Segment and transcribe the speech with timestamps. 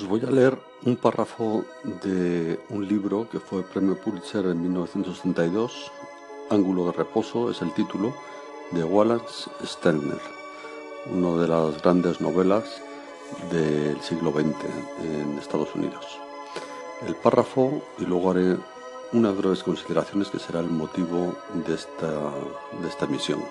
[0.00, 1.64] Os voy a leer un párrafo
[2.04, 5.90] de un libro que fue premio Pulitzer en 1932.
[6.50, 8.14] Ángulo de reposo es el título
[8.70, 10.20] de Wallace Stelner,
[11.12, 12.80] una de las grandes novelas
[13.50, 14.54] del siglo XX
[15.02, 16.06] en Estados Unidos.
[17.04, 18.56] El párrafo, y luego haré
[19.12, 21.34] unas breves consideraciones que será el motivo
[21.66, 22.30] de esta,
[22.80, 23.42] de esta emisión.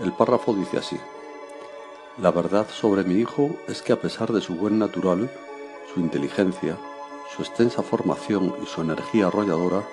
[0.00, 0.98] El párrafo dice así.
[2.18, 5.30] La verdad sobre mi hijo es que a pesar de su buen natural,
[5.94, 6.76] su inteligencia,
[7.34, 9.84] su extensa formación y su energía arrolladora,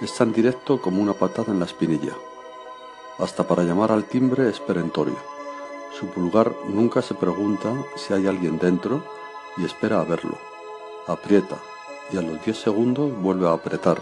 [0.00, 2.14] es tan directo como una patada en la espinilla.
[3.18, 5.16] Hasta para llamar al timbre es perentorio.
[5.98, 9.04] Su pulgar nunca se pregunta si hay alguien dentro
[9.56, 10.38] y espera a verlo.
[11.06, 11.56] Aprieta
[12.12, 14.00] y a los 10 segundos vuelve a apretar.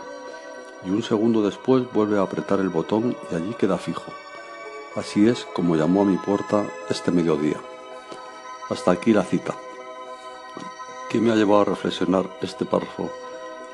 [0.85, 4.13] Y un segundo después vuelve a apretar el botón y allí queda fijo.
[4.97, 7.61] Así es como llamó a mi puerta este mediodía.
[8.71, 9.55] Hasta aquí la cita.
[11.11, 13.11] ¿Qué me ha llevado a reflexionar este párrafo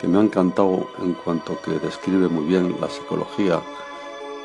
[0.00, 3.60] que me ha encantado en cuanto que describe muy bien la psicología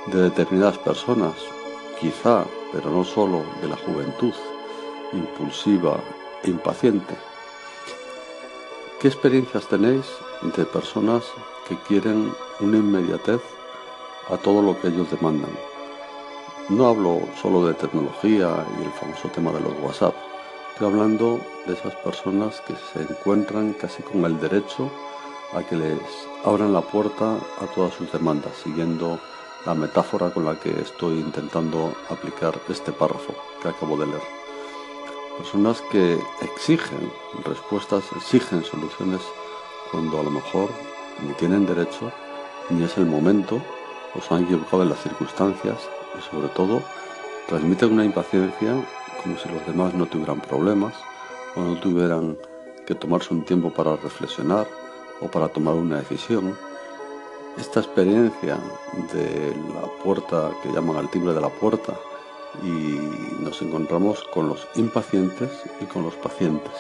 [0.06, 1.34] de determinadas personas,
[2.00, 4.34] quizá, pero no solo de la juventud,
[5.14, 6.00] impulsiva,
[6.44, 7.16] impaciente?
[9.00, 10.06] ¿Qué experiencias tenéis
[10.56, 11.24] de personas
[11.68, 13.42] que quieren una inmediatez
[14.30, 15.77] a todo lo que ellos demandan?
[16.70, 20.14] No hablo solo de tecnología y el famoso tema de los WhatsApp.
[20.74, 24.92] Estoy hablando de esas personas que se encuentran casi con el derecho
[25.54, 25.98] a que les
[26.44, 29.18] abran la puerta a todas sus demandas, siguiendo
[29.66, 34.28] la metáfora con la que estoy intentando aplicar este párrafo que acabo de leer.
[35.38, 37.10] Personas que exigen
[37.46, 39.22] respuestas, exigen soluciones
[39.90, 40.70] cuando a lo mejor
[41.26, 42.12] ni tienen derecho,
[42.70, 43.62] ni es el momento,
[44.14, 45.78] o se han equivocado en las circunstancias
[46.18, 46.82] y sobre todo
[47.48, 48.74] transmiten una impaciencia
[49.24, 50.94] como si los demás no tuvieran problemas
[51.56, 52.38] o no tuvieran
[52.86, 54.68] que tomarse un tiempo para reflexionar
[55.22, 56.58] o para tomar una decisión.
[57.58, 58.58] Esta experiencia
[59.14, 61.94] de la puerta que llaman al timbre de la puerta
[62.64, 65.50] y nos encontramos con los impacientes
[65.82, 66.74] y con los pacientes.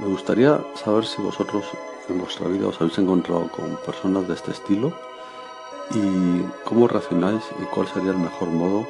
[0.00, 1.64] Me gustaría saber si vosotros
[2.08, 4.92] en vuestra vida os habéis encontrado con personas de este estilo
[5.94, 8.86] y cómo reaccionáis y cuál sería el mejor modo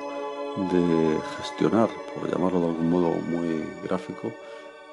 [0.73, 4.33] de gestionar, por llamarlo de algún modo muy gráfico,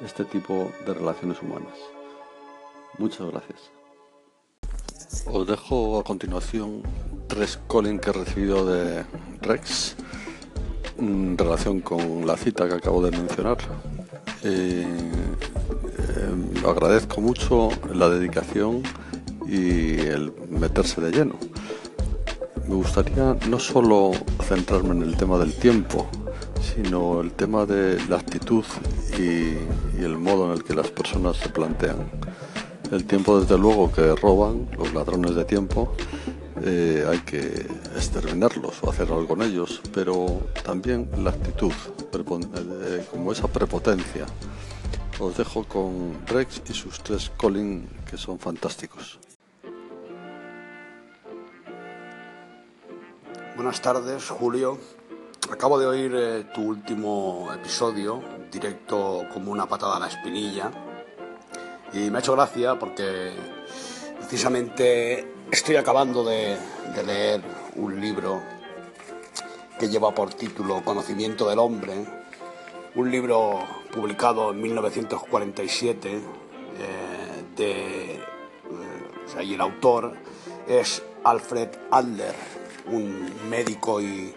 [0.01, 1.73] este tipo de relaciones humanas.
[2.97, 3.71] Muchas gracias.
[5.25, 6.83] Os dejo a continuación
[7.27, 9.05] tres calling que he recibido de
[9.41, 9.95] Rex
[10.97, 13.57] en relación con la cita que acabo de mencionar.
[14.43, 14.85] Eh,
[15.97, 18.83] eh, agradezco mucho la dedicación
[19.47, 21.35] y el meterse de lleno
[22.67, 24.11] me gustaría no solo
[24.43, 26.07] centrarme en el tema del tiempo,
[26.61, 28.63] sino el tema de la actitud
[29.19, 29.55] y,
[30.01, 32.09] el modo en el que las personas se plantean.
[32.91, 35.93] El tiempo, desde luego, que roban los ladrones de tiempo,
[36.63, 43.31] eh, hay que exterminarlos o hacer algo con ellos, pero también la actitud, eh, como
[43.31, 44.25] esa prepotencia.
[45.19, 49.19] Os dejo con Rex y sus tres Colin, que son fantásticos.
[53.65, 54.77] Buenas tardes, Julio.
[55.51, 58.21] Acabo de oír eh, tu último episodio,
[58.51, 60.69] directo como una patada a la espinilla,
[61.91, 63.33] y me ha hecho gracia porque
[64.19, 66.55] precisamente estoy acabando de,
[67.07, 67.41] leer
[67.77, 68.39] un libro
[69.79, 72.05] que lleva por título Conocimiento del Hombre,
[72.93, 73.61] un libro
[73.91, 76.21] publicado en 1947 eh,
[77.55, 80.13] de, eh, y el autor
[80.67, 84.33] es Alfred Adler un médico y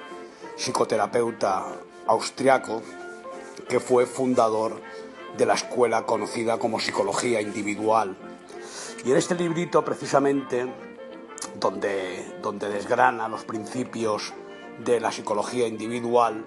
[0.57, 1.67] psicoterapeuta
[2.07, 2.83] austriaco
[3.69, 4.81] que fue fundador
[5.37, 8.17] de la escuela conocida como psicología individual.
[9.05, 10.67] Y en este librito precisamente,
[11.61, 14.33] donde, donde desgrana los principios
[14.85, 16.45] de la psicología individual,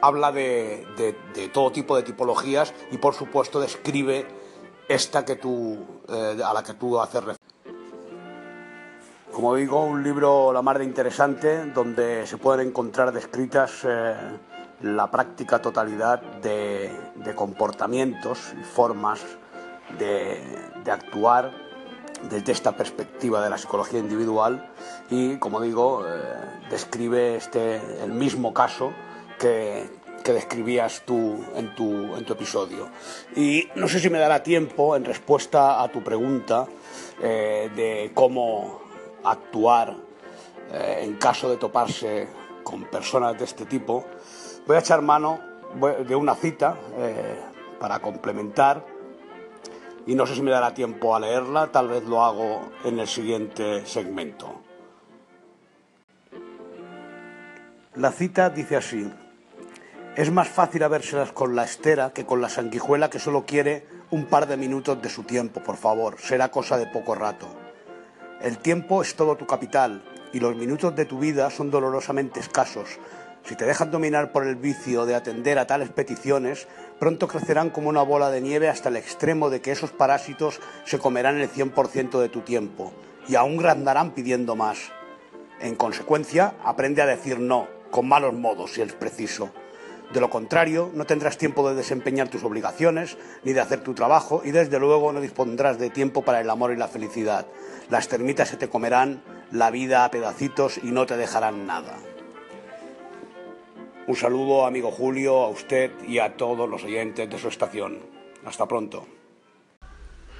[0.00, 0.86] habla de,
[1.52, 4.26] todo tipo de tipologías y por supuesto describe
[4.88, 5.78] esta que tú,
[6.08, 7.45] eh, a la que tú haces referencia.
[9.36, 14.14] Como digo, un libro la más de interesante donde se pueden encontrar descritas eh,
[14.80, 16.90] la práctica totalidad de,
[17.34, 19.20] comportamientos y formas
[19.98, 20.40] de,
[20.90, 21.52] actuar
[22.30, 24.72] desde esta perspectiva de la psicología individual
[25.10, 26.12] y, como digo, eh,
[26.70, 28.94] describe este, el mismo caso
[29.38, 32.88] que, describías tú en tu, en tu episodio.
[33.36, 36.66] Y no sé si me dará tiempo en respuesta a tu pregunta
[37.22, 38.85] eh, de cómo
[39.30, 39.96] actuar
[40.72, 42.28] eh, en caso de toparse
[42.62, 44.04] con personas de este tipo,
[44.66, 45.38] voy a echar mano
[46.06, 47.40] de una cita eh,
[47.78, 48.84] para complementar
[50.06, 53.08] y no sé si me dará tiempo a leerla, tal vez lo hago en el
[53.08, 54.62] siguiente segmento.
[57.94, 59.10] La cita dice así,
[60.16, 64.26] es más fácil habérselas con la estera que con la sanguijuela que solo quiere un
[64.26, 67.46] par de minutos de su tiempo, por favor, será cosa de poco rato.
[68.40, 70.02] El tiempo es todo tu capital
[70.32, 72.98] y los minutos de tu vida son dolorosamente escasos.
[73.44, 76.68] Si te dejas dominar por el vicio de atender a tales peticiones,
[76.98, 80.98] pronto crecerán como una bola de nieve hasta el extremo de que esos parásitos se
[80.98, 82.92] comerán el 100% de tu tiempo
[83.26, 84.92] y aún grandarán pidiendo más.
[85.60, 89.50] En consecuencia, aprende a decir no, con malos modos si es preciso.
[90.12, 94.42] De lo contrario, no tendrás tiempo de desempeñar tus obligaciones ni de hacer tu trabajo
[94.44, 97.46] y desde luego no dispondrás de tiempo para el amor y la felicidad.
[97.90, 101.96] Las termitas se te comerán la vida a pedacitos y no te dejarán nada.
[104.06, 107.98] Un saludo, amigo Julio, a usted y a todos los oyentes de su estación.
[108.44, 109.06] Hasta pronto.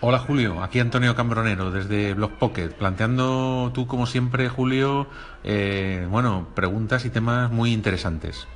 [0.00, 5.08] Hola Julio, aquí Antonio Cambronero desde Blog Pocket, planteando tú como siempre Julio,
[5.42, 8.46] eh, bueno, preguntas y temas muy interesantes.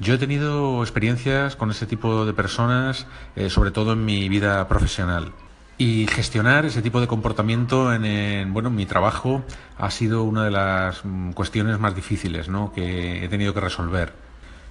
[0.00, 3.06] Yo he tenido experiencias con ese tipo de personas,
[3.36, 5.32] eh, sobre todo en mi vida profesional.
[5.76, 9.44] Y gestionar ese tipo de comportamiento en, bueno, mi trabajo
[9.76, 12.72] ha sido una de las mm, cuestiones más difíciles ¿no?
[12.72, 14.14] que he tenido que resolver.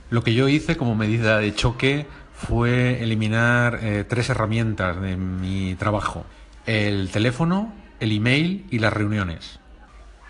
[0.10, 5.75] Lo que yo hice como medida de choque fue eliminar eh, tres herramientas de mi
[5.75, 6.25] trabajo.
[6.66, 9.60] El teléfono, el email y las reuniones.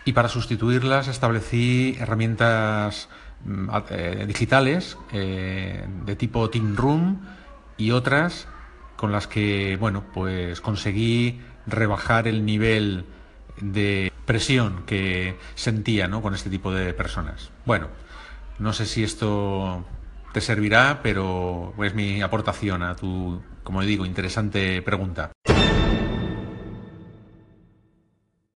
[0.04, 3.08] Y para sustituirlas establecí herramientas
[3.90, 7.22] eh, digitales eh, de tipo Team Room
[7.78, 8.48] y otras
[8.96, 13.06] con las que, bueno, pues conseguí rebajar el nivel
[13.62, 16.22] de presión que sentía ¿no?
[16.22, 17.50] con este tipo de personas.
[17.66, 17.88] Bueno,
[18.60, 19.86] no sé si esto
[20.34, 25.32] te servirá, pero es mi aportación a tu, como digo, interesante pregunta.